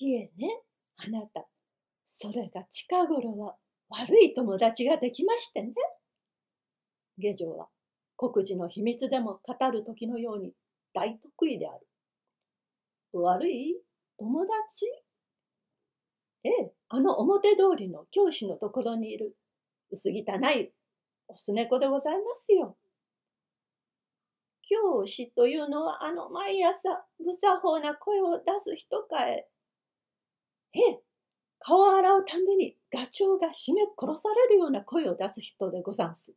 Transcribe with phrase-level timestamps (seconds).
[0.00, 0.62] いえね、
[0.96, 1.46] あなた、
[2.06, 3.56] それが近頃は
[3.88, 5.74] 悪い友達ができましてね。
[7.18, 7.68] 下女は
[8.16, 10.52] 国事の秘密でも語る時のように
[10.94, 11.86] 大得意である。
[13.12, 13.76] 悪い
[14.18, 14.86] 友達？
[16.44, 19.36] ええ、あの表通りの教師のところにいる
[19.90, 20.12] 薄汚
[20.52, 20.72] い
[21.26, 22.76] オス猫でございますよ。
[24.62, 29.48] 教師というのはあの毎朝無作法な声を出す人かえ。
[30.74, 31.00] ええ、
[31.60, 36.34] 顔を洗うたんびにガチョウが締め殺されるような声を出す人でござんす。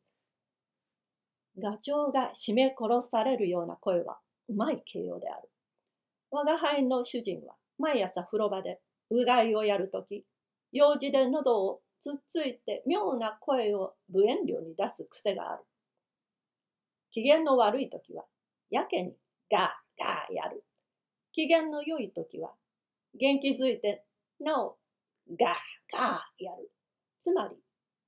[1.59, 5.49] ガチョウが締め殺されるような声はうまい形容である。
[6.31, 10.25] 我が輩の主人は毎朝風呂場でうがいをやるとき、
[10.71, 15.63] 用事で喉をつっついて妙な声を無遠慮に出す癖がある。
[17.11, 18.23] 機嫌の悪いときは、
[18.69, 19.13] やけに
[19.51, 20.63] ガーガーやる。
[21.33, 22.53] 機嫌の良いときは、
[23.19, 24.05] 元気づいて、
[24.41, 24.77] なお、
[25.39, 26.71] ガーガーやる。
[27.19, 27.55] つまり、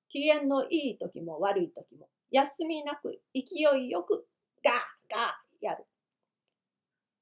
[0.09, 3.41] 機嫌のいいときも悪いときも、休みなく勢
[3.79, 4.25] いよく
[4.63, 4.73] ガー
[5.09, 5.85] ガーやる。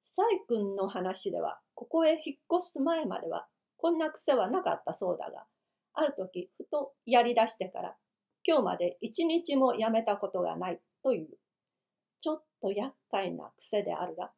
[0.02, 5.46] サイ君の話では、ここへ引っ越す前までは、こんな癖はなかったそうだが、
[5.94, 7.96] ある時、ふとやり出してから、
[8.46, 11.28] 今日まで一日もやめたことがないという、
[12.20, 14.32] ちょっと厄介な癖であるが、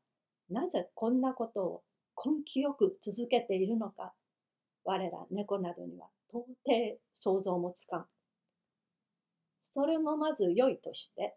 [0.49, 1.83] なぜこんなことを
[2.25, 4.13] 根気よく続けているのか、
[4.85, 8.05] 我ら猫などには到底想像もつかん。
[9.61, 11.35] それもまず良いとして、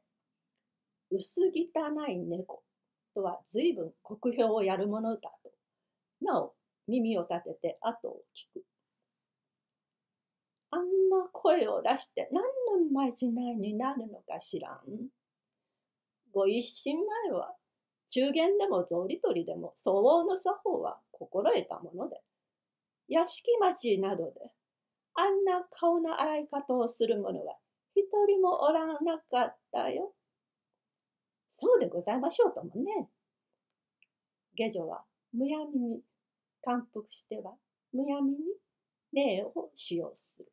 [1.10, 2.62] 薄汚い猫
[3.14, 5.50] とは随分酷評をやるものだと、
[6.20, 6.54] なお
[6.88, 8.64] 耳を立てて後を聞く。
[10.70, 14.82] あんな声を出して何のまじないになるのか知らん。
[16.32, 17.54] ご一心前は
[18.08, 22.20] 中元でも草履取りでも相応の作法は心得たもので、
[23.08, 24.50] 屋敷町などで
[25.14, 27.56] あんな顔の洗い方をする者は
[27.94, 30.12] 一人もおらなかったよ。
[31.50, 33.08] そうでございましょうともね。
[34.54, 36.00] 下女はむやみに
[36.62, 37.54] 感服しては
[37.92, 38.38] むやみに
[39.12, 40.52] 礼を使用する。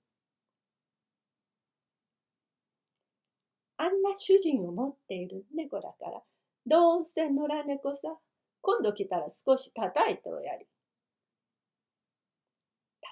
[3.75, 6.21] あんな主人を持っている猫だから、
[6.65, 8.15] どうせ野良猫さ、
[8.61, 10.65] 今度来たら少し叩いておやり。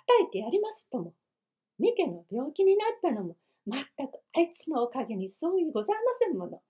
[0.08, 1.14] 叩いてやりますとも、
[1.80, 6.62] ミケの病気になったのも、全くあいつのおかげにそういうございませんもの。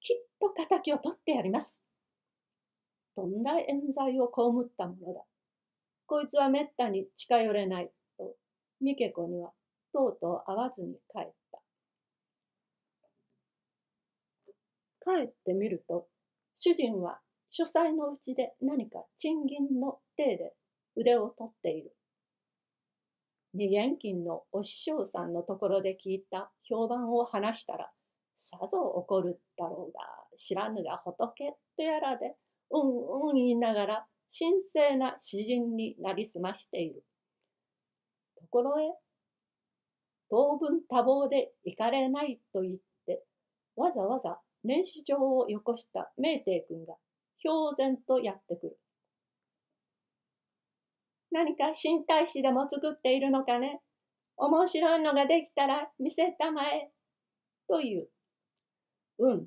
[0.00, 1.84] きっと敵を取ってやります。
[3.14, 4.32] とんだ冤罪を被
[4.64, 5.20] ったものだ。
[6.06, 8.34] こいつはめったに近寄れないと、
[8.80, 9.52] ミケ子には
[9.92, 11.58] とうとう会わずに帰った。
[15.04, 16.06] 帰ってみると、
[16.56, 17.20] 主人は
[17.50, 20.54] 書斎のうちで何か賃金の手で
[20.96, 21.94] 腕を取っている。
[23.54, 27.90] 二元金のお師匠さんのところで聞いた評判を話したら、
[28.38, 30.00] さぞ怒るだろうが、
[30.36, 32.34] 知らぬが仏とやらで、
[32.70, 37.04] うんうん言いながら、神聖な詩人になりすましている。
[38.36, 38.94] ところへ、
[40.30, 42.76] 当分多忙で行かれないと言っ
[43.06, 43.22] て、
[43.76, 46.94] わざわざ年始状をよこした明帝君が、
[47.42, 48.78] 氷然とやってくる。
[51.32, 53.80] 何か新大使でも作っているのかね
[54.36, 56.90] 面白いのができたら見せたまえ。
[57.68, 58.08] という。
[59.18, 59.46] うん。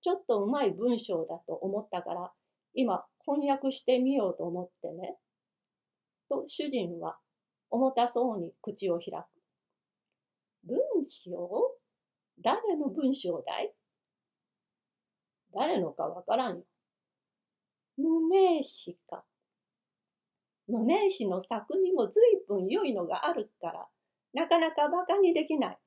[0.00, 2.32] ちょっとうまい文章だと思ったから、
[2.74, 5.16] 今翻訳してみようと思ってね。
[6.28, 7.18] と主人は
[7.70, 9.26] 重たそうに口を開く。
[10.64, 11.32] 文章？
[12.42, 13.72] 誰の文章だい？
[15.52, 16.62] 誰のかわからん。
[17.96, 19.24] 無名詞か。
[20.68, 23.88] 無名詞の作にも随分良いのがあるから、
[24.34, 25.78] なかなか馬鹿にできない。